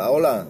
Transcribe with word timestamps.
hola. 0.00 0.46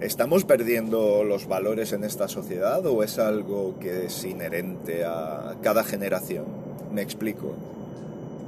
¿Estamos 0.00 0.44
perdiendo 0.44 1.22
los 1.24 1.46
valores 1.46 1.92
en 1.92 2.04
esta 2.04 2.28
sociedad 2.28 2.84
o 2.84 3.02
es 3.02 3.18
algo 3.18 3.78
que 3.80 4.06
es 4.06 4.24
inherente 4.24 5.04
a 5.04 5.54
cada 5.62 5.84
generación? 5.84 6.44
Me 6.92 7.02
explico. 7.02 7.52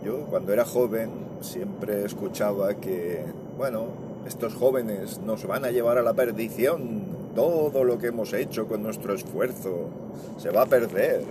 Yo 0.05 0.27
cuando 0.27 0.53
era 0.53 0.65
joven 0.65 1.11
siempre 1.41 2.05
escuchaba 2.05 2.75
que, 2.75 3.23
bueno, 3.57 3.87
estos 4.27 4.55
jóvenes 4.55 5.21
nos 5.21 5.47
van 5.47 5.65
a 5.65 5.71
llevar 5.71 5.97
a 5.97 6.03
la 6.03 6.15
perdición. 6.15 7.03
Todo 7.35 7.85
lo 7.85 7.99
que 7.99 8.09
hemos 8.09 8.33
hecho 8.33 8.67
con 8.67 8.83
nuestro 8.83 9.15
esfuerzo 9.15 9.89
se 10.39 10.51
va 10.51 10.63
a 10.63 10.67
perder. 10.67 11.23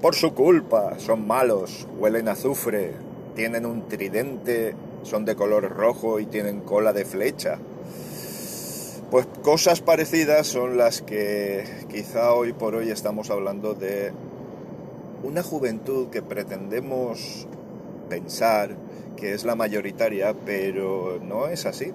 Por 0.00 0.14
su 0.14 0.32
culpa, 0.32 0.98
son 0.98 1.26
malos, 1.26 1.86
huelen 1.98 2.28
a 2.28 2.32
azufre, 2.32 2.92
tienen 3.36 3.66
un 3.66 3.88
tridente 3.88 4.74
son 5.02 5.24
de 5.24 5.36
color 5.36 5.68
rojo 5.70 6.20
y 6.20 6.26
tienen 6.26 6.60
cola 6.60 6.92
de 6.92 7.04
flecha. 7.04 7.58
Pues 9.10 9.26
cosas 9.42 9.80
parecidas 9.80 10.46
son 10.46 10.76
las 10.76 11.00
que 11.00 11.64
quizá 11.88 12.34
hoy 12.34 12.52
por 12.52 12.74
hoy 12.74 12.90
estamos 12.90 13.30
hablando 13.30 13.72
de 13.72 14.12
una 15.22 15.42
juventud 15.42 16.08
que 16.10 16.20
pretendemos 16.20 17.46
pensar 18.08 18.76
que 19.16 19.32
es 19.32 19.44
la 19.44 19.54
mayoritaria, 19.54 20.34
pero 20.44 21.18
no 21.22 21.48
es 21.48 21.66
así. 21.66 21.92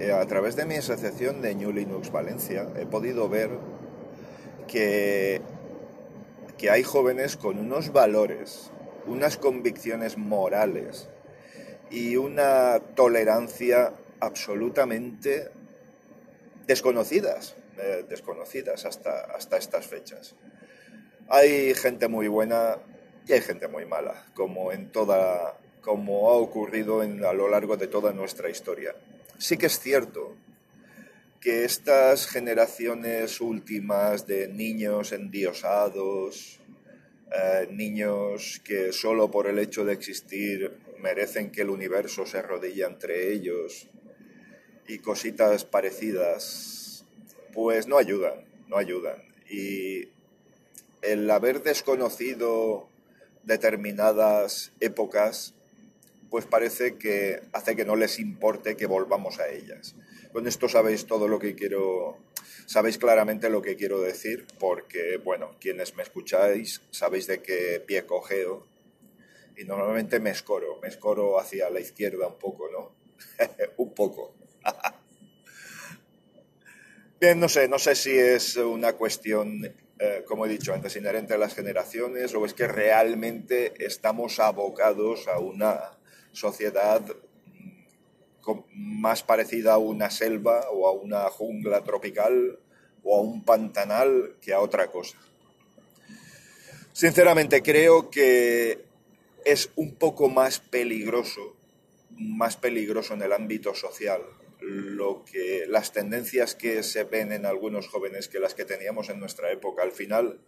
Eh, 0.00 0.12
a 0.12 0.24
través 0.26 0.56
de 0.56 0.64
mi 0.64 0.76
asociación 0.76 1.42
de 1.42 1.54
New 1.54 1.72
Linux 1.72 2.12
Valencia 2.12 2.68
he 2.76 2.86
podido 2.86 3.28
ver 3.28 3.50
que, 4.66 5.40
que 6.56 6.70
hay 6.70 6.82
jóvenes 6.82 7.36
con 7.36 7.58
unos 7.58 7.92
valores, 7.92 8.70
unas 9.06 9.36
convicciones 9.38 10.18
morales, 10.18 11.08
y 11.90 12.16
una 12.16 12.80
tolerancia 12.94 13.92
absolutamente 14.20 15.50
desconocidas, 16.66 17.56
eh, 17.78 18.04
desconocidas 18.08 18.84
hasta, 18.84 19.24
hasta 19.34 19.56
estas 19.56 19.86
fechas. 19.86 20.34
Hay 21.28 21.74
gente 21.74 22.08
muy 22.08 22.28
buena 22.28 22.78
y 23.26 23.32
hay 23.32 23.40
gente 23.40 23.68
muy 23.68 23.84
mala, 23.84 24.26
como 24.34 24.72
en 24.72 24.90
toda, 24.90 25.58
como 25.82 26.30
ha 26.30 26.34
ocurrido 26.34 27.00
a 27.00 27.32
lo 27.32 27.48
largo 27.48 27.76
de 27.76 27.86
toda 27.86 28.12
nuestra 28.12 28.48
historia. 28.48 28.94
Sí 29.38 29.56
que 29.56 29.66
es 29.66 29.78
cierto 29.78 30.34
que 31.40 31.64
estas 31.64 32.26
generaciones 32.26 33.40
últimas 33.40 34.26
de 34.26 34.48
niños 34.48 35.12
endiosados, 35.12 36.58
eh, 37.30 37.68
niños 37.70 38.60
que 38.64 38.92
solo 38.92 39.30
por 39.30 39.46
el 39.46 39.58
hecho 39.58 39.84
de 39.84 39.92
existir 39.92 40.87
merecen 41.00 41.50
que 41.50 41.62
el 41.62 41.70
universo 41.70 42.26
se 42.26 42.38
arrodille 42.38 42.84
entre 42.84 43.32
ellos 43.32 43.88
y 44.86 44.98
cositas 44.98 45.64
parecidas, 45.64 47.04
pues 47.52 47.86
no 47.86 47.98
ayudan, 47.98 48.44
no 48.68 48.76
ayudan. 48.76 49.22
Y 49.50 50.08
el 51.02 51.30
haber 51.30 51.62
desconocido 51.62 52.88
determinadas 53.44 54.72
épocas, 54.80 55.54
pues 56.30 56.44
parece 56.44 56.96
que 56.96 57.40
hace 57.52 57.76
que 57.76 57.84
no 57.84 57.96
les 57.96 58.18
importe 58.18 58.76
que 58.76 58.86
volvamos 58.86 59.38
a 59.38 59.48
ellas. 59.48 59.94
Con 60.32 60.46
esto 60.46 60.68
sabéis 60.68 61.06
todo 61.06 61.26
lo 61.28 61.38
que 61.38 61.54
quiero, 61.54 62.18
sabéis 62.66 62.98
claramente 62.98 63.48
lo 63.48 63.62
que 63.62 63.76
quiero 63.76 64.00
decir, 64.00 64.46
porque, 64.58 65.16
bueno, 65.16 65.56
quienes 65.60 65.96
me 65.96 66.02
escucháis 66.02 66.82
sabéis 66.90 67.26
de 67.26 67.40
qué 67.40 67.82
pie 67.84 68.04
cogeo 68.04 68.66
y 69.56 69.64
normalmente 69.64 70.20
me 70.20 70.30
escoro, 70.30 70.67
me 70.96 71.38
hacia 71.38 71.70
la 71.70 71.80
izquierda 71.80 72.26
un 72.26 72.38
poco, 72.38 72.68
¿no? 72.70 72.92
un 73.76 73.94
poco. 73.94 74.34
Bien, 77.20 77.40
no 77.40 77.48
sé, 77.48 77.68
no 77.68 77.78
sé 77.78 77.94
si 77.94 78.16
es 78.16 78.56
una 78.56 78.92
cuestión, 78.92 79.64
eh, 79.98 80.24
como 80.26 80.46
he 80.46 80.48
dicho 80.48 80.72
antes, 80.72 80.94
inherente 80.96 81.34
a 81.34 81.38
las 81.38 81.54
generaciones 81.54 82.34
o 82.34 82.46
es 82.46 82.54
que 82.54 82.68
realmente 82.68 83.74
estamos 83.84 84.38
abocados 84.38 85.26
a 85.26 85.40
una 85.40 85.98
sociedad 86.32 87.02
más 88.72 89.22
parecida 89.22 89.74
a 89.74 89.78
una 89.78 90.10
selva 90.10 90.70
o 90.70 90.86
a 90.86 90.92
una 90.92 91.28
jungla 91.28 91.82
tropical 91.82 92.58
o 93.02 93.18
a 93.18 93.20
un 93.20 93.44
pantanal 93.44 94.36
que 94.40 94.52
a 94.52 94.60
otra 94.60 94.90
cosa. 94.90 95.18
Sinceramente 96.92 97.62
creo 97.62 98.10
que 98.10 98.87
es 99.48 99.70
un 99.76 99.94
poco 99.94 100.28
más 100.28 100.60
peligroso, 100.60 101.56
más 102.10 102.58
peligroso 102.58 103.14
en 103.14 103.22
el 103.22 103.32
ámbito 103.32 103.74
social, 103.74 104.20
lo 104.60 105.24
que 105.24 105.64
las 105.66 105.92
tendencias 105.92 106.54
que 106.54 106.82
se 106.82 107.04
ven 107.04 107.32
en 107.32 107.46
algunos 107.46 107.88
jóvenes 107.88 108.28
que 108.28 108.40
las 108.40 108.54
que 108.54 108.66
teníamos 108.66 109.08
en 109.08 109.20
nuestra 109.20 109.50
época. 109.50 109.82
Al 109.82 109.92
final, 109.92 110.38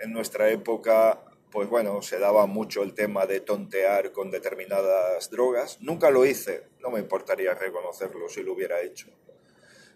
en 0.00 0.14
nuestra 0.14 0.48
época, 0.48 1.22
pues 1.50 1.68
bueno, 1.68 2.00
se 2.00 2.18
daba 2.18 2.46
mucho 2.46 2.82
el 2.82 2.94
tema 2.94 3.26
de 3.26 3.40
tontear 3.40 4.12
con 4.12 4.30
determinadas 4.30 5.28
drogas. 5.28 5.78
Nunca 5.82 6.10
lo 6.10 6.24
hice, 6.24 6.62
no 6.80 6.90
me 6.90 7.00
importaría 7.00 7.52
reconocerlo 7.52 8.30
si 8.30 8.42
lo 8.42 8.54
hubiera 8.54 8.80
hecho. 8.80 9.08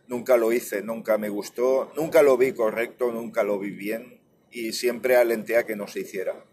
Nunca 0.09 0.37
lo 0.37 0.53
hice, 0.53 0.83
nunca 0.83 1.17
me 1.17 1.31
gustó, 1.31 1.91
nunca 1.97 2.23
lo 2.23 2.37
vi 2.37 2.53
correcto, 2.53 3.11
nunca 3.11 3.45
lo 3.45 3.59
vi 3.59 3.71
bien 3.71 4.21
y 4.51 4.75
siempre 4.75 5.17
alenté 5.17 5.57
a 5.57 5.65
que 5.65 5.75
no 5.75 5.89
se 5.89 6.01
hiciera. 6.01 6.45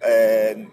Eh, 0.00 0.68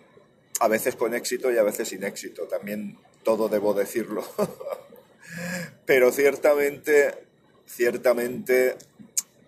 a 0.59 0.67
veces 0.67 0.95
con 0.95 1.13
éxito 1.13 1.51
y 1.51 1.57
a 1.57 1.63
veces 1.63 1.89
sin 1.89 2.03
éxito, 2.03 2.47
también 2.47 2.97
todo 3.23 3.49
debo 3.49 3.73
decirlo. 3.73 4.23
Pero 5.85 6.11
ciertamente, 6.11 7.25
ciertamente 7.65 8.77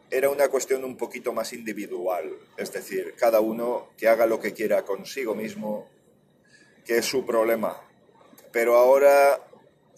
era 0.09 0.29
una 0.29 0.49
cuestión 0.49 0.83
un 0.83 0.97
poquito 0.97 1.33
más 1.33 1.53
individual, 1.53 2.31
es 2.57 2.71
decir, 2.71 3.13
cada 3.17 3.39
uno 3.39 3.89
que 3.97 4.07
haga 4.07 4.25
lo 4.25 4.39
que 4.39 4.53
quiera 4.53 4.83
consigo 4.83 5.35
mismo, 5.35 5.89
que 6.85 6.97
es 6.97 7.05
su 7.05 7.25
problema. 7.25 7.81
Pero 8.51 8.77
ahora 8.77 9.41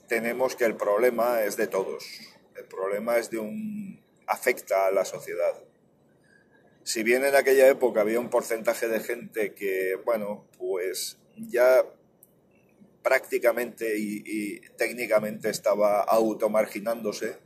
tenemos 0.08 0.56
que 0.56 0.66
el 0.66 0.76
problema 0.76 1.44
es 1.44 1.58
de 1.58 1.68
todos, 1.68 2.06
el 2.56 2.66
problema 2.66 3.18
es 3.18 3.30
de 3.30 3.38
un 3.38 4.00
afecta 4.26 4.88
a 4.88 4.92
la 4.92 5.06
sociedad 5.06 5.56
si 6.90 7.04
bien 7.04 7.24
en 7.24 7.36
aquella 7.36 7.68
época 7.68 8.02
había 8.02 8.20
un 8.20 8.32
porcentaje 8.32 8.88
de 8.88 9.00
gente 9.00 9.54
que, 9.54 9.94
bueno, 10.06 10.48
pues 10.58 11.20
ya 11.36 11.86
prácticamente 13.04 13.96
y, 13.96 14.60
técnicamente 14.76 15.52
estaba 15.52 16.02
automarginándose, 16.02 17.38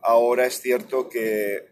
ahora 0.00 0.46
es 0.46 0.60
cierto 0.60 1.08
que 1.08 1.66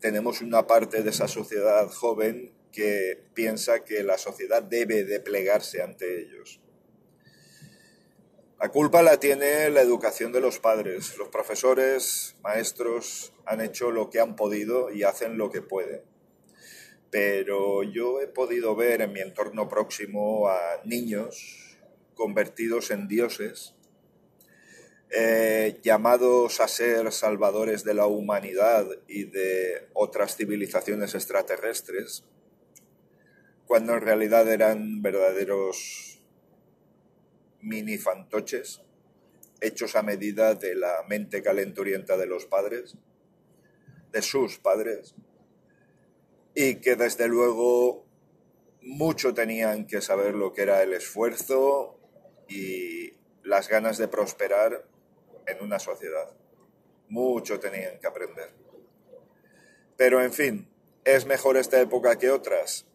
tenemos 0.00 0.40
una 0.40 0.66
parte 0.66 1.02
de 1.02 1.10
esa 1.10 1.28
sociedad 1.28 1.86
joven 1.88 2.50
que 2.72 3.20
piensa 3.34 3.84
que 3.84 4.02
la 4.02 4.16
sociedad 4.16 4.62
debe 4.62 5.04
de 5.04 5.20
plegarse 5.20 5.82
ante 5.82 6.22
ellos. 6.22 6.60
La 8.58 8.70
culpa 8.70 9.02
la 9.02 9.20
tiene 9.20 9.68
la 9.68 9.82
educación 9.82 10.32
de 10.32 10.40
los 10.40 10.58
padres. 10.58 11.18
Los 11.18 11.28
profesores, 11.28 12.36
maestros, 12.42 13.34
han 13.44 13.60
hecho 13.60 13.90
lo 13.90 14.08
que 14.08 14.18
han 14.18 14.34
podido 14.34 14.90
y 14.90 15.02
hacen 15.02 15.36
lo 15.36 15.50
que 15.50 15.60
pueden. 15.60 16.00
Pero 17.10 17.82
yo 17.82 18.22
he 18.22 18.28
podido 18.28 18.74
ver 18.74 19.02
en 19.02 19.12
mi 19.12 19.20
entorno 19.20 19.68
próximo 19.68 20.48
a 20.48 20.58
niños 20.84 21.76
convertidos 22.14 22.90
en 22.90 23.08
dioses, 23.08 23.74
eh, 25.10 25.78
llamados 25.82 26.58
a 26.60 26.66
ser 26.66 27.12
salvadores 27.12 27.84
de 27.84 27.92
la 27.92 28.06
humanidad 28.06 28.86
y 29.06 29.24
de 29.24 29.86
otras 29.92 30.34
civilizaciones 30.34 31.14
extraterrestres, 31.14 32.24
cuando 33.66 33.92
en 33.92 34.00
realidad 34.00 34.50
eran 34.50 35.02
verdaderos 35.02 36.15
mini 37.66 37.98
fantoches 37.98 38.80
hechos 39.60 39.96
a 39.96 40.02
medida 40.02 40.54
de 40.54 40.74
la 40.74 41.02
mente 41.08 41.42
calenturienta 41.42 42.16
de 42.16 42.26
los 42.26 42.46
padres, 42.46 42.96
de 44.12 44.22
sus 44.22 44.58
padres, 44.58 45.14
y 46.54 46.76
que 46.76 46.94
desde 46.94 47.26
luego 47.26 48.06
mucho 48.82 49.34
tenían 49.34 49.86
que 49.86 50.00
saber 50.00 50.34
lo 50.34 50.52
que 50.52 50.62
era 50.62 50.82
el 50.82 50.92
esfuerzo 50.92 51.98
y 52.48 53.14
las 53.42 53.68
ganas 53.68 53.98
de 53.98 54.08
prosperar 54.08 54.86
en 55.46 55.62
una 55.62 55.78
sociedad. 55.78 56.30
Mucho 57.08 57.58
tenían 57.58 57.98
que 57.98 58.06
aprender. 58.06 58.50
Pero 59.96 60.22
en 60.22 60.32
fin, 60.32 60.68
¿es 61.04 61.26
mejor 61.26 61.56
esta 61.56 61.80
época 61.80 62.16
que 62.16 62.30
otras? 62.30 62.86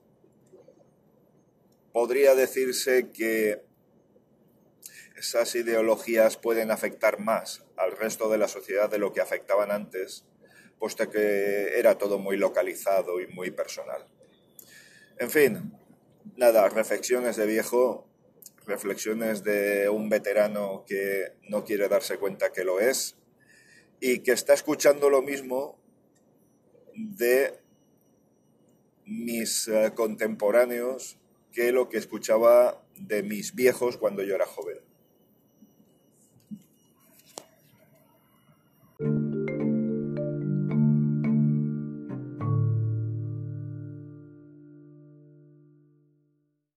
Podría 1.92 2.36
decirse 2.36 3.12
que 3.12 3.71
esas 5.22 5.54
ideologías 5.54 6.36
pueden 6.36 6.72
afectar 6.72 7.20
más 7.20 7.64
al 7.78 7.92
resto 7.92 8.28
de 8.28 8.40
la 8.40 8.48
sociedad 8.48 8.90
de 8.90 8.98
lo 8.98 9.14
que 9.14 9.22
afectaban 9.22 9.70
antes, 9.70 10.26
puesto 10.80 11.08
que 11.12 11.78
era 11.78 12.00
todo 12.00 12.18
muy 12.18 12.38
localizado 12.38 13.22
y 13.22 13.28
muy 13.28 13.52
personal. 13.52 14.08
En 15.20 15.30
fin, 15.30 15.78
nada, 16.38 16.68
reflexiones 16.70 17.36
de 17.36 17.46
viejo, 17.46 18.08
reflexiones 18.66 19.44
de 19.44 19.90
un 19.90 20.10
veterano 20.10 20.86
que 20.88 21.34
no 21.50 21.64
quiere 21.66 21.88
darse 21.88 22.18
cuenta 22.18 22.52
que 22.52 22.64
lo 22.64 22.80
es 22.80 23.16
y 24.00 24.24
que 24.24 24.32
está 24.32 24.56
escuchando 24.56 25.12
lo 25.12 25.22
mismo 25.22 25.80
de 26.96 27.60
mis 29.06 29.68
eh, 29.68 29.92
contemporáneos 29.94 31.20
que 31.52 31.72
lo 31.72 31.90
que 31.90 32.00
escuchaba 32.00 32.84
de 32.96 33.22
mis 33.22 33.54
viejos 33.54 33.98
cuando 33.98 34.24
yo 34.24 34.34
era 34.34 34.48
joven. 34.48 34.71